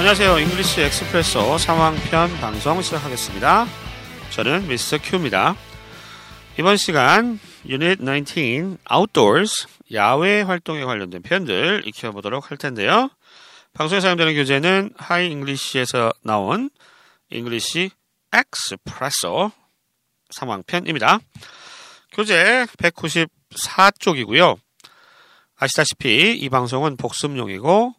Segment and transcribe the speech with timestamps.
[0.00, 0.38] 안녕하세요.
[0.38, 3.66] English Expresso 상황편 방송 시작하겠습니다.
[4.30, 4.96] 저는 Mr.
[4.96, 5.54] Q입니다.
[6.58, 7.38] 이번 시간
[7.68, 13.10] 유닛 19 Outdoors 야외 활동에 관련된 표현들 익혀보도록 할 텐데요.
[13.74, 16.70] 방송에 사용되는 교재는 Hi English에서 나온
[17.28, 17.90] English
[18.32, 19.52] Expresso
[20.30, 21.18] 상황편입니다.
[22.12, 24.56] 교재 194쪽이고요.
[25.56, 27.94] 아시다시피 이 방송은 복습용이고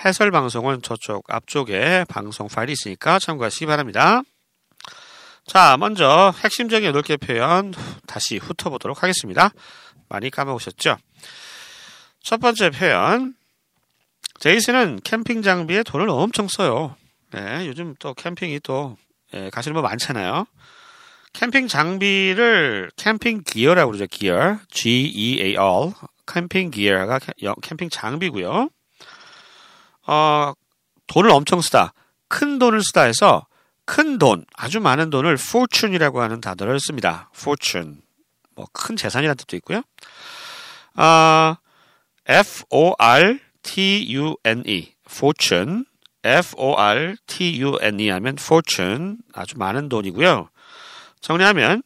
[0.00, 4.22] 해설 방송은 저쪽 앞쪽에 방송 파일이 있으니까 참고하시기 바랍니다.
[5.46, 7.74] 자, 먼저 핵심적인 8개 표현
[8.06, 9.50] 다시 훑어보도록 하겠습니다.
[10.08, 10.96] 많이 까먹으셨죠?
[12.22, 13.34] 첫 번째 표현.
[14.38, 16.96] 제이슨은 캠핑 장비에 돈을 엄청 써요.
[17.32, 18.96] 네, 요즘 또 캠핑이 또
[19.34, 20.46] 예, 가시는 분 많잖아요.
[21.32, 24.06] 캠핑 장비를 캠핑 기어라고 그러죠.
[24.10, 24.58] 기어.
[24.70, 25.92] G-E-A-R.
[26.26, 27.18] 캠핑 기어가
[27.62, 28.68] 캠핑 장비고요.
[30.06, 30.52] 어,
[31.06, 31.92] 돈을 엄청 쓰다.
[32.28, 33.46] 큰 돈을 쓰다 해서
[33.84, 37.30] 큰 돈, 아주 많은 돈을 fortune이라고 하는 단어를 씁니다.
[37.36, 38.00] fortune.
[38.54, 39.82] 뭐 큰 재산이라는 뜻도 있고요.
[40.94, 41.56] 아,
[43.64, 44.94] F-O-R-T-U-N-E.
[45.08, 45.84] fortune.
[46.24, 49.16] F-O-R-T-U-N-E 하면 fortune.
[49.32, 50.48] 아주 많은 돈이고요.
[51.20, 51.82] 정리하면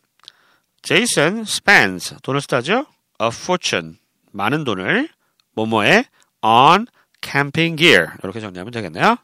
[0.83, 2.87] Jason spends 돈을 쓰다죠.
[3.23, 3.97] a fortune.
[4.33, 5.09] 많은 돈을
[5.55, 6.05] 뭐뭐에
[6.43, 6.87] on
[7.27, 9.17] camping gear 이렇게 정리하면 되겠네요.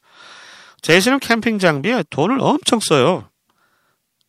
[0.82, 3.28] 제이슨은 캠핑 장비에 돈을 엄청 써요.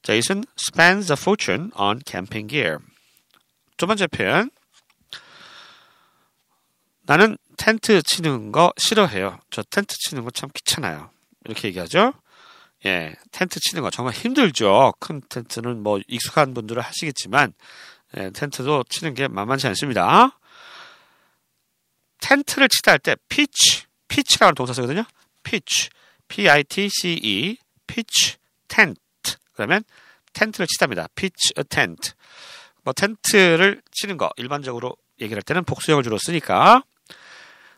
[0.04, 2.78] Jason spends a fortune on camping gear.
[3.78, 4.52] 두 번째 표현.
[7.04, 9.40] 나는 텐트 치는 거 싫어해요.
[9.50, 11.10] 저 텐트 치는 거 참 귀찮아요.
[11.46, 12.14] 이렇게 얘기하죠.
[12.86, 14.94] 예, 텐트 치는 거 정말 힘들죠.
[15.00, 17.54] 큰 텐트는 뭐 익숙한 분들은 하시겠지만
[18.18, 20.38] 예, 텐트도 치는 게 만만치 않습니다.
[22.24, 25.04] 텐트를 치다 할 때 pitch, pitch라는 하 동사 쓰거든요.
[25.44, 25.90] pitch,
[26.30, 28.38] p-i-t-c-e, pitch,
[28.70, 29.02] tent.
[29.54, 29.84] 그러면
[30.32, 31.08] 텐트를 치답니다.
[31.16, 32.14] pitch a tent.
[32.83, 36.83] 뭐 텐트를 치는 거 일반적으로 얘기를 할 때는 복수형을 주로 쓰니까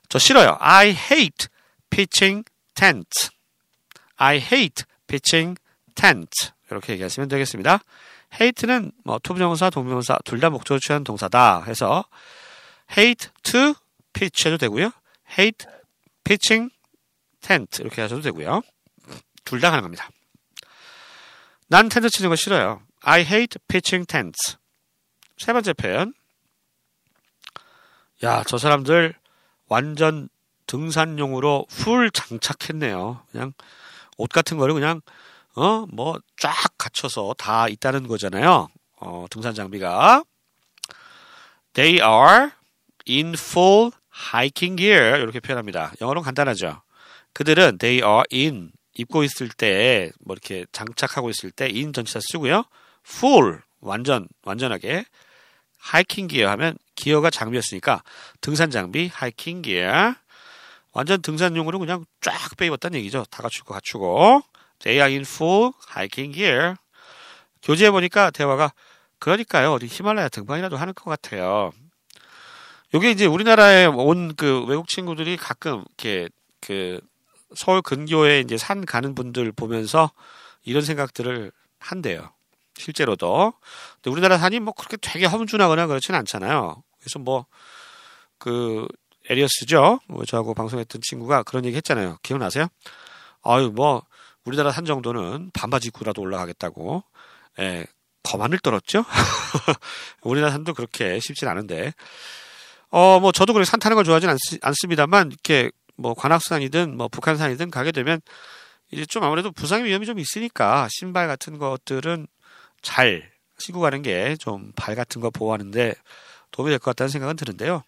[0.09, 0.57] 저 싫어요.
[0.59, 1.47] I hate
[1.89, 2.45] pitching
[2.75, 3.29] tent.
[4.17, 5.59] I hate pitching
[5.95, 6.51] tent.
[6.69, 7.79] 이렇게 얘기하시면 되겠습니다.
[8.39, 12.05] hate는 뭐 투부정사, 동명사 둘 다 목적을 취한 동사다 해서
[12.95, 13.73] hate to
[14.15, 14.91] pitch 해도 되고요.
[15.37, 15.67] hate
[16.23, 16.73] pitching
[17.41, 18.61] tent 이렇게 하셔도 되고요.
[19.43, 20.09] 둘 다 가능합니다.
[21.67, 22.81] 난 텐트 치는 거 싫어요.
[23.01, 24.57] I hate pitching tents.
[25.37, 26.13] 세 번째 표현.
[28.23, 29.13] 야, 저 사람들
[29.67, 30.29] 완전
[30.67, 33.23] 등산용으로 풀 장착했네요.
[33.31, 33.53] 그냥
[34.17, 35.01] 옷 같은 거를 그냥
[35.55, 38.67] 어 뭐 쫙 갖춰서 다 있다는 거잖아요.
[38.99, 40.23] 어, 등산 장비가
[41.73, 42.51] They are
[43.07, 43.91] in full
[44.33, 45.93] hiking gear 이렇게 표현합니다.
[46.01, 46.81] 영어로 간단하죠.
[47.33, 52.63] 그들은 they are in 입고 있을 때 뭐 이렇게 장착하고 있을 때 in 전치사 쓰고요.
[53.05, 55.05] full 완전 완전하게
[55.93, 58.01] hiking gear 하면 기어가 장비였으니까
[58.41, 60.15] 등산 장비 hiking gear
[60.93, 63.25] 완전 등산용으로 그냥 쫙 빼입었다는 얘기죠.
[63.29, 64.41] 다 갖추고 갖추고
[64.79, 66.75] they are in full hiking gear
[67.61, 68.71] 교재에 보니까 대화가
[69.19, 69.73] 그러니까요.
[69.73, 71.71] 어디 히말라야 등반이라도 하는 것 같아요.
[72.95, 76.29] 요게 이제 우리나라에 온 그 외국 친구들이 가끔 이렇게
[76.61, 77.00] 그
[77.56, 80.11] 서울 근교에 이제 산 가는 분들 보면서
[80.63, 82.31] 이런 생각들을 한대요.
[82.78, 83.53] 실제로도.
[83.95, 86.81] 근데 우리나라 산이 뭐 그렇게 되게 험준하거나 그렇지는 않잖아요.
[87.00, 87.45] 그래서 뭐
[88.38, 88.88] 그
[89.29, 90.00] 에리어스죠.
[90.07, 92.17] 뭐 저하고 방송했던 친구가 그런 얘기 했잖아요.
[92.22, 92.67] 기억나세요?
[93.44, 94.03] 아유 뭐
[94.45, 97.03] 우리나라 산 정도는 반바지 입고라도 올라가겠다고.
[97.59, 97.85] 예,
[98.23, 99.03] 거만을 떨었죠.
[100.22, 101.94] 우리나라 산도 그렇게 쉽진 않은데.
[102.90, 107.72] 어, 뭐 저도 그렇게 산 타는 걸 좋아하진 않, 않습니다만 이렇게 뭐 관악산이든 뭐 북한산이든
[107.72, 108.22] 가게 되면
[108.91, 112.28] 이제 좀 아무래도 부상의 위험이 좀 있으니까 신발 같은 것들은
[112.81, 115.96] 잘 신고 가는 게 좀 발 같은 거 보호하는데
[116.51, 117.84] 도움이 될 것 같다는 생각은 드는데요.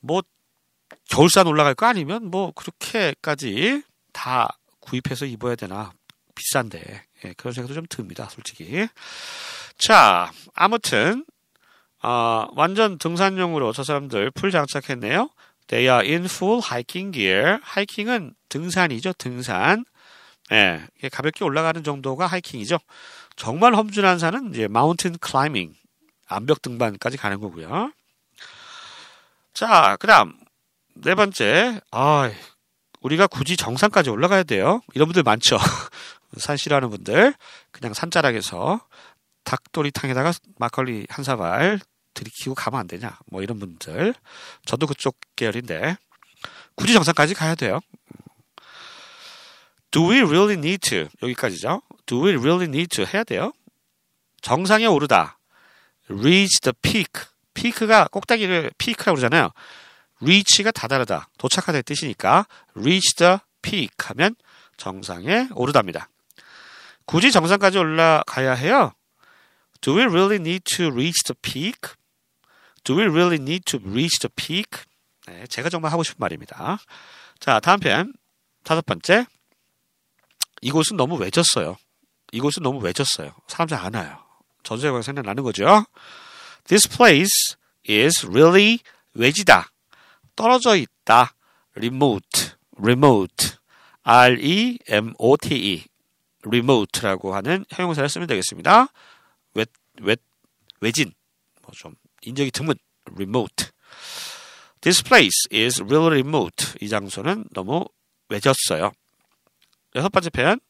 [0.00, 0.22] 뭐
[1.10, 3.82] 겨울산 올라갈 거 아니면 뭐 그렇게까지
[4.12, 5.92] 다 구입해서 입어야 되나
[6.34, 8.28] 비싼데 예, 그런 생각도 좀 듭니다.
[8.30, 8.86] 솔직히.
[9.78, 11.24] 자 아무튼
[12.04, 15.30] 어, 완전 등산용으로 저 사람들 풀 장착했네요.
[15.68, 17.58] They are in full hiking gear.
[17.62, 19.14] 하이킹은 등산이죠.
[19.14, 19.86] 등산.
[20.52, 22.78] 예, 가볍게 올라가는 정도가 하이킹이죠.
[23.36, 25.74] 정말 험준한 산은 이제 마운틴 클라이밍,
[26.28, 27.90] 암벽 등반까지 가는 거고요.
[29.54, 30.34] 자, 그다음
[30.94, 32.30] 네 번째, 아,
[33.00, 34.82] 우리가 굳이 정상까지 올라가야 돼요.
[34.94, 35.56] 이런 분들 많죠.
[36.36, 37.32] 산 싫어하는 분들
[37.70, 38.80] 그냥 산자락에서
[39.44, 41.80] 닭도리탕에다가 막걸리 한 사발
[42.14, 43.18] 들이키고 가면 안 되냐.
[43.26, 44.14] 뭐 이런 분들.
[44.64, 45.96] 저도 그쪽 계열인데
[46.74, 47.80] 굳이 정상까지 가야 돼요.
[49.90, 51.08] Do we really need to?
[51.22, 51.82] 여기까지죠.
[52.06, 53.52] Do we really need to 해야 돼요.
[54.42, 55.38] 정상에 오르다.
[56.08, 57.12] Reach the peak.
[57.54, 59.50] peak가 꼭대기를 peak라고 그러잖아요.
[60.20, 61.28] reach가 다다르다.
[61.38, 62.46] 도착하다의 뜻이니까
[62.76, 64.34] reach the peak 하면
[64.76, 66.08] 정상에 오르답니다.
[67.06, 68.92] 굳이 정상까지 올라가야 해요.
[69.80, 71.78] Do we really need to reach the peak?
[72.84, 74.82] Do we really need to reach the peak?
[75.26, 76.78] 네, 제가 정말 하고 싶은 말입니다.
[77.40, 78.12] 자, 다음 편.
[78.62, 79.26] 다섯 번째.
[80.62, 81.76] 이곳은 너무 외졌어요.
[82.32, 83.32] 이곳은 너무 외졌어요.
[83.48, 84.18] 사람 잘 안 와요.
[84.62, 85.84] 전세가 생각나는 거죠.
[86.64, 87.56] This place
[87.88, 88.78] is really
[89.14, 89.70] 외지다.
[90.36, 91.34] 떨어져 있다.
[91.76, 93.56] remote, remote,
[94.02, 95.84] r-e-m-o-t-e,
[96.46, 98.88] remote라고 하는 형용사를 쓰면 되겠습니다.
[99.54, 99.66] 외,
[100.00, 100.16] 외,
[100.80, 101.12] 외진,
[101.62, 101.94] 뭐 좀
[102.24, 102.76] 인적이 드문,
[103.14, 103.68] remote.
[104.80, 106.74] This place is really remote.
[106.80, 107.84] 이 장소는 너무
[108.28, 108.92] 외졌어요.
[109.94, 110.60] 여섯 번째 표현.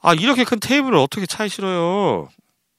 [0.00, 2.28] 아, 이렇게 큰 테이블을 어떻게 차에 실어요?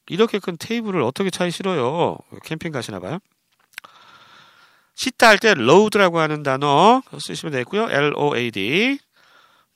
[0.08, 2.18] 이렇게 큰 테이블을 어떻게 차에 실어요?
[2.46, 3.20] 캠핑 가시나 봐요?
[4.96, 7.90] 씻다 할 때 load라고 하는 단어 쓰시면 되고요.
[7.90, 9.00] L-O-A-D.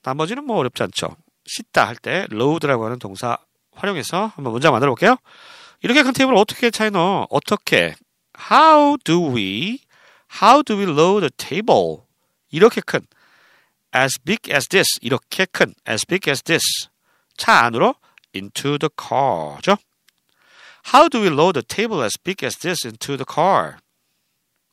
[0.03, 1.15] 나머지는 뭐 어렵지 않죠.
[1.45, 3.37] 씻다 할 때 load라고 하는 동사
[3.73, 5.15] 활용해서 한번 문장 만들어 볼게요.
[5.83, 7.27] 이렇게 큰 테이블 어떻게 넣어?
[7.29, 7.95] 어떻게?
[8.49, 9.79] How do we?
[10.41, 12.03] How do we load a table?
[12.49, 13.05] 이렇게 큰
[13.93, 16.87] as big as this 이렇게 큰 as big as this
[17.35, 17.95] 차 안으로
[18.33, 19.77] into the car죠.
[20.93, 23.75] How do we load a table as big as this into the car?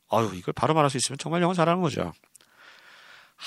[0.09, 2.13] 아유 이걸 바로 말할 수 있으면 정말 영어 잘하는 거죠.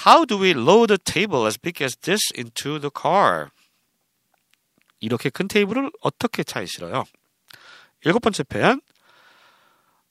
[0.05, 3.49] How do we load a table as big as this into the car?
[5.01, 7.05] 이렇게 큰 테이블을 어떻게 차에 실어요?
[8.05, 8.81] 일곱 번째 표현.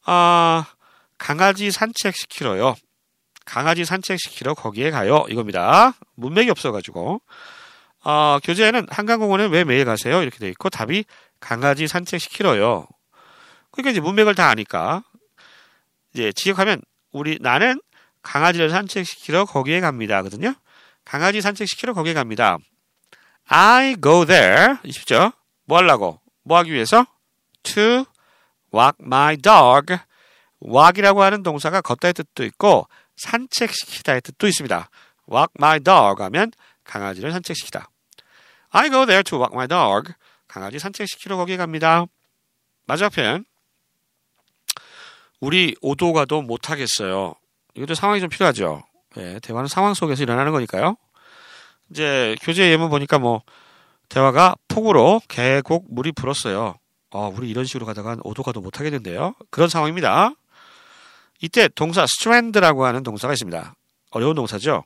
[0.05, 0.65] 아,
[1.17, 2.75] 강아지 산책시키러요.
[3.45, 5.25] 강아지 산책시키러 거기에 가요.
[5.29, 5.93] 이겁니다.
[6.15, 7.21] 문맥이 없어가지고.
[8.05, 10.21] 어, 교재에는 한강공원에 왜 매일 가세요?
[10.21, 11.05] 이렇게 돼 있고 답이
[11.39, 12.87] 강아지 산책시키러요.
[13.71, 15.03] 그러니까 이제 문맥을 다 아니까
[16.13, 16.81] 이제 지역하면
[17.11, 17.81] 우리 나는
[18.21, 20.21] 강아지를 산책시키러 거기에 갑니다.
[20.21, 20.53] 거든요.
[21.05, 22.57] 강아지 산책시키러 거기에 갑니다.
[23.47, 24.75] I go there.
[24.89, 25.33] 쉽죠?
[25.65, 26.21] 뭐 하려고?
[26.43, 27.05] 뭐 하기 위해서?
[27.63, 28.05] To
[28.73, 29.95] walk my dog.
[30.61, 32.87] walk이라고 하는 동사가 걷다의 뜻도 있고
[33.17, 34.89] 산책시키다의 뜻도 있습니다.
[35.31, 36.51] walk my dog 하면
[36.83, 37.89] 강아지를 산책시키다.
[38.71, 40.13] I go there to walk my dog.
[40.47, 42.05] 강아지 산책시키러 거기에 갑니다.
[42.85, 43.45] 마지막 표현.
[45.39, 47.33] 우리 오도 가도 못하겠어요.
[47.75, 48.83] 이것도 상황이 좀 필요하죠.
[49.17, 50.95] 예, 대화는 상황 속에서 일어나는 거니까요.
[51.89, 53.41] 이제 교재 예문 보니까 뭐
[54.09, 56.75] 대화가 폭우로 계곡 물이 불었어요.
[57.13, 59.35] 어, 우리 이런 식으로 가다가 오도가도 못 하겠는데요.
[59.51, 60.33] 그런 상황입니다.
[61.41, 63.75] 이때 동사 strand라고 하는 동사가 있습니다.
[64.11, 64.85] 어려운 동사죠.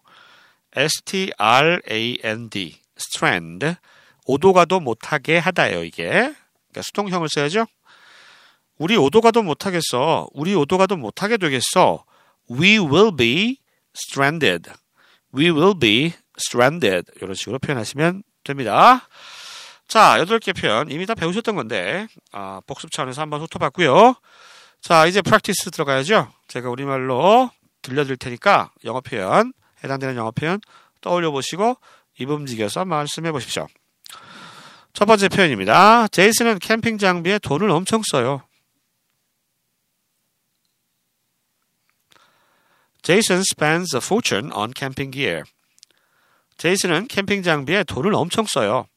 [0.75, 3.75] S-T-R-A-N-D, strand.
[4.25, 6.09] 오도가도 못하게 하다예요, 이게.
[6.09, 7.65] 그러니까 수동형을 써야죠.
[8.77, 10.27] 우리 오도가도 못하겠어.
[10.33, 12.03] 우리 오도가도 못하게 되겠어.
[12.51, 13.59] We will be
[13.95, 14.69] stranded.
[15.33, 17.09] We will be stranded.
[17.21, 19.07] 이런 식으로 표현하시면 됩니다.
[19.87, 24.15] 자, 여덟 개 표현 이미 다 배우셨던 건데 아, 복습 차원에서 한번 훑어봤고요.
[24.81, 26.31] 자, 이제 프랙티스 들어가야죠.
[26.47, 27.49] 제가 우리말로
[27.81, 30.59] 들려드릴 테니까 영어 표현, 해당되는 영어 표현
[31.01, 31.77] 떠올려 보시고
[32.19, 33.67] 입 움직여서 말씀해 보십시오.
[34.93, 36.07] 첫 번째 표현입니다.
[36.09, 38.41] 제이슨은 캠핑 장비에 돈을 엄청 써요.
[43.03, 45.43] Jason spends a fortune on camping gear.
[46.57, 48.87] 제이슨은 캠핑 장비에 돈을 엄청 써요.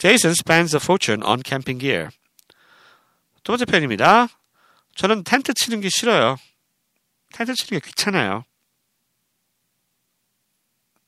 [0.00, 2.08] Jason spends a fortune on camping gear.
[3.44, 4.28] 두 번째 표현입니다.
[4.94, 6.36] 저는 텐트 치는 게 싫어요.
[7.34, 8.44] 텐트 치는 게 귀찮아요.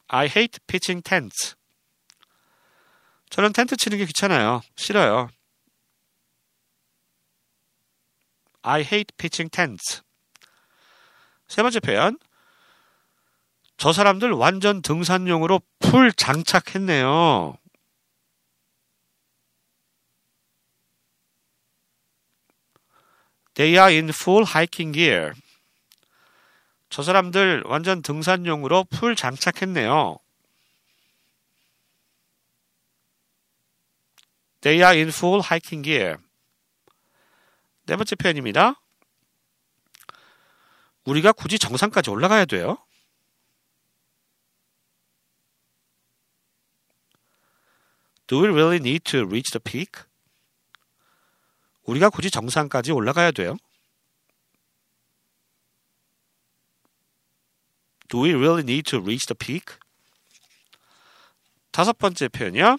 [0.08, 1.54] I hate pitching tents.
[3.30, 4.60] 저는 텐트 치는 게 귀찮아요.
[4.76, 5.30] 싫어요.
[8.60, 10.02] I hate pitching tents.
[11.48, 12.18] 세 번째 표현.
[13.78, 17.56] 저 사람들 완전 등산용으로 풀 장착했네요.
[23.54, 25.34] They are in full hiking gear.
[26.88, 30.18] 저 사람들 완전 등산용으로 풀 장착했네요.
[34.60, 36.16] They are in full hiking gear.
[37.86, 38.80] 네 번째 표현입니다.
[41.04, 42.78] 우리가 굳이 정상까지 올라가야 돼요.
[48.28, 50.11] Do we really need to reach the peak?
[51.84, 53.56] 우리가 굳이 정상까지 올라가야 돼요.
[58.08, 59.78] Do we really need to reach the peak?
[61.70, 62.76] 다섯 번째 표현이요.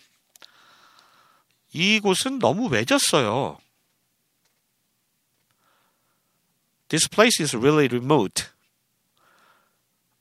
[1.73, 3.57] 이곳은 너무 외졌어요.
[6.89, 8.45] This place is really remote.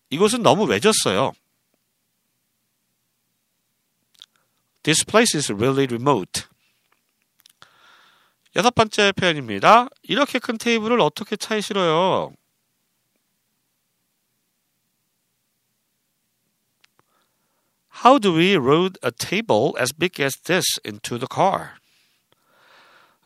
[0.08, 1.32] 이곳은 너무 외졌어요.
[4.82, 6.44] This place is really remote.
[8.54, 9.88] 여섯 번째 표현입니다.
[10.02, 12.34] 이렇게 큰 테이블을 어떻게 차에 실어요?
[18.04, 21.76] How do we load a table as big as this into the car?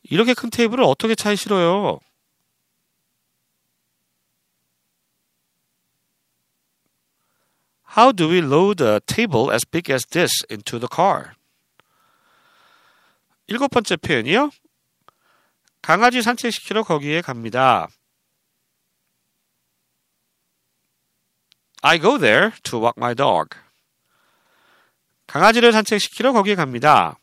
[0.02, 1.98] 이렇게 큰 테이블을 어떻게 차에 실어요?
[7.96, 11.32] How do we load a table as big as this into the car?
[13.48, 14.50] 일곱 번째 표현이요.
[15.86, 17.86] 강아지 산책시키러 거기에 갑니다.
[21.80, 23.56] I go there to walk my dog.
[25.28, 27.20] 강아지를 산책시키러 거기에 갑니다.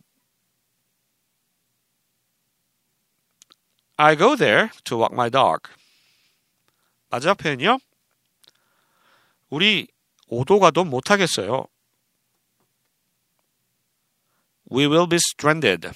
[3.98, 5.70] I go there to walk my dog.
[7.10, 7.80] 마지막 표현이요.
[9.50, 9.90] 우리
[10.28, 11.66] 오도 가도 못하겠어요.
[14.72, 15.92] We will be stranded.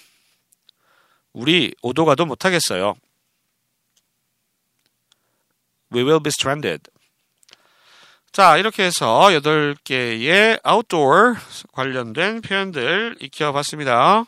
[1.38, 2.96] 우리 오도 가도 못하겠어요.
[5.94, 6.90] We will be stranded.
[8.32, 11.36] 자, 이렇게 해서 8개의 outdoor
[11.74, 14.26] 관련된 표현들 익혀봤습니다.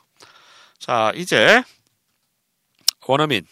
[0.78, 1.64] 자, 이제
[3.08, 3.48] 원어민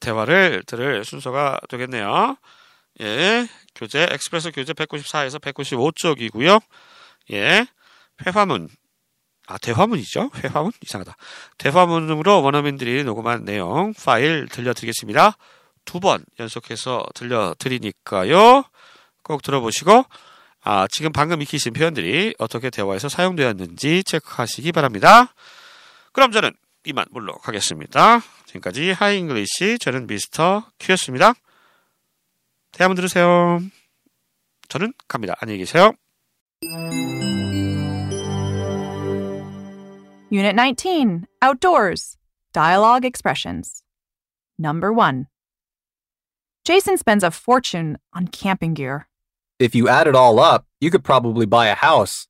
[0.00, 2.36] 대화를 들을 순서가 되겠네요.
[3.00, 6.62] 예, 교재, 엑스프레소 교재 194에서 195쪽이고요.
[7.32, 7.66] 예,
[8.24, 8.68] 회화문.
[9.50, 10.30] 아, 대화문이죠?
[10.36, 10.70] 회화문?
[10.80, 11.16] 이상하다.
[11.58, 15.36] 대화문으로 원어민들이 녹음한 내용 파일 들려드리겠습니다.
[15.84, 18.62] 두 번 연속해서 들려드리니까요.
[19.24, 20.04] 꼭 들어보시고,
[20.62, 25.34] 아, 지금 방금 익히신 표현들이 어떻게 대화에서 사용되었는지 체크하시기 바랍니다.
[26.12, 26.52] 그럼 저는
[26.84, 28.20] 이만 물러가겠습니다.
[28.46, 31.32] 지금까지 하이잉글리시 저는 미스터 큐였습니다.
[32.70, 33.60] 대화 한번 들으세요.
[34.68, 35.34] 저는 갑니다.
[35.40, 35.92] 안녕히 계세요.
[40.32, 42.16] Unit 19 Outdoors
[42.52, 43.82] Dialogue Expressions.
[44.56, 45.26] Number 1.
[46.64, 49.08] Jason spends a fortune on camping gear.
[49.58, 52.28] If you add it all up, you could probably buy a house.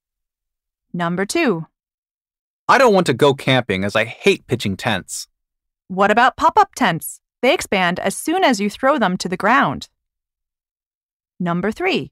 [0.95, 1.67] Number 2.
[2.67, 5.29] I don't want to go camping as I hate pitching tents.
[5.89, 7.21] What about pop up tents?
[7.43, 9.91] They expand as soon as you throw them to the ground.
[11.39, 12.11] Number 3.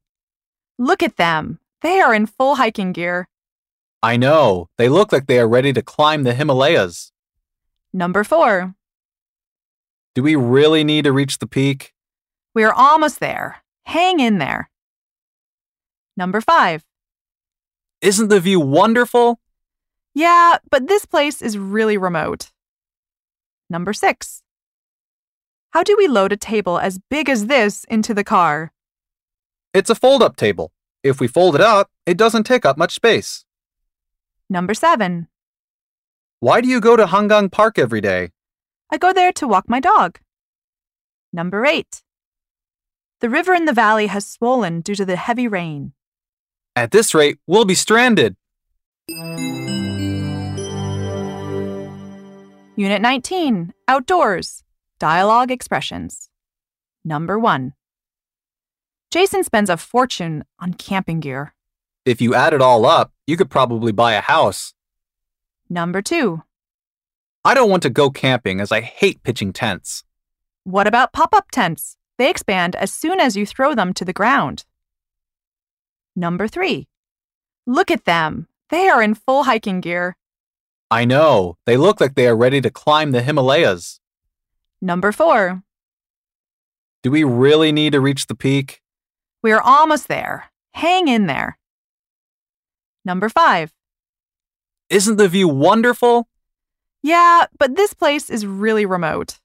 [0.78, 1.60] Look at them.
[1.80, 3.26] They are in full hiking gear.
[4.02, 7.12] I know, they look like they are ready to climb the Himalayas.
[7.92, 8.74] Number 4.
[10.14, 11.92] Do we really need to reach the peak?
[12.54, 13.56] We're almost there.
[13.84, 14.70] Hang in there.
[16.16, 16.84] Number 5.
[18.00, 19.40] Isn't the view wonderful?
[20.14, 22.50] Yeah, but this place is really remote.
[23.68, 24.42] Number 6.
[25.70, 28.72] How do we load a table as big as this into the car?
[29.74, 30.72] It's a fold up table.
[31.02, 33.44] If we fold it up, it doesn't take up much space.
[34.50, 35.28] Number 7.
[36.40, 38.30] Why do you go to Hangang Park every day?
[38.90, 40.20] I go there to walk my dog.
[41.32, 42.02] Number 8.
[43.20, 45.92] The river in the valley has swollen due to the heavy rain.
[46.74, 48.36] At this rate, we'll be stranded.
[52.76, 54.62] Unit 19 Outdoors
[54.98, 56.30] Dialogue Expressions.
[57.04, 57.74] Number 1.
[59.10, 61.54] Jason spends a fortune on camping gear.
[62.08, 64.72] If you add it all up, you could probably buy a house.
[65.68, 66.42] Number 2.
[67.44, 70.04] I don't want to go camping as I hate pitching tents.
[70.64, 71.98] What about pop up tents?
[72.16, 74.64] They expand as soon as you throw them to the ground.
[76.16, 76.88] Number 3.
[77.66, 78.48] Look at them.
[78.70, 80.16] They are in full hiking gear.
[80.90, 84.00] I know, they look like they are ready to climb the Himalayas.
[84.80, 85.62] Number 4.
[87.02, 88.80] Do we really need to reach the peak?
[89.42, 90.46] We're almost there.
[90.72, 91.57] Hang in there.
[93.04, 93.72] Number 5.
[94.90, 96.28] Isn't the view wonderful?
[97.02, 99.38] Yeah, but this place is really remote.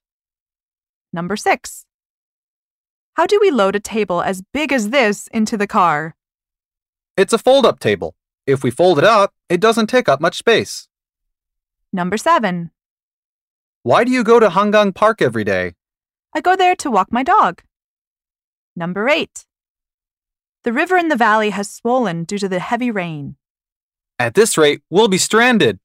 [1.11, 1.85] Number 6.
[3.15, 6.15] How do we load a table as big as this into the car?
[7.15, 8.15] It's a fold up table.
[8.47, 10.87] If we fold it up, it doesn't take up much space.
[11.91, 12.71] Number 7.
[13.83, 15.75] Why do you go to Hangang Park every day?
[16.33, 17.61] I go there to walk my dog.
[18.75, 19.45] Number 8.
[20.63, 23.35] The river in the valley has swollen due to the heavy rain.
[24.19, 25.79] At this rate, we'll be stranded.